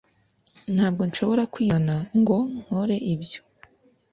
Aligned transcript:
Ntabwo 0.75 1.01
nshobora 1.09 1.43
kwizana 1.53 1.95
ngo 2.19 2.37
nkore 2.61 2.97
ibyo 3.13 3.41